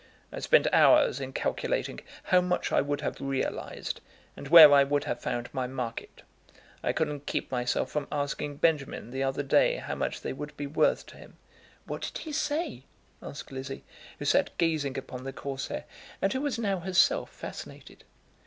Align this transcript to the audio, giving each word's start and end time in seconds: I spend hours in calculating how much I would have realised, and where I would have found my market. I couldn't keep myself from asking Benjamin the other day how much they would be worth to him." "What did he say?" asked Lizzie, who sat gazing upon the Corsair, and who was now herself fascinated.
I 0.31 0.39
spend 0.39 0.67
hours 0.73 1.19
in 1.19 1.31
calculating 1.31 1.99
how 2.23 2.41
much 2.41 2.71
I 2.71 2.81
would 2.81 3.01
have 3.01 3.21
realised, 3.21 4.01
and 4.35 4.47
where 4.47 4.73
I 4.73 4.83
would 4.83 5.03
have 5.03 5.21
found 5.21 5.53
my 5.53 5.67
market. 5.67 6.23
I 6.81 6.91
couldn't 6.91 7.27
keep 7.27 7.51
myself 7.51 7.91
from 7.91 8.07
asking 8.11 8.55
Benjamin 8.55 9.11
the 9.11 9.21
other 9.21 9.43
day 9.43 9.75
how 9.75 9.93
much 9.93 10.21
they 10.21 10.33
would 10.33 10.57
be 10.57 10.65
worth 10.65 11.05
to 11.05 11.17
him." 11.17 11.37
"What 11.85 12.01
did 12.15 12.23
he 12.23 12.31
say?" 12.31 12.85
asked 13.21 13.51
Lizzie, 13.51 13.83
who 14.17 14.25
sat 14.25 14.57
gazing 14.57 14.97
upon 14.97 15.23
the 15.23 15.33
Corsair, 15.33 15.83
and 16.19 16.33
who 16.33 16.41
was 16.41 16.57
now 16.57 16.79
herself 16.79 17.29
fascinated. 17.29 18.03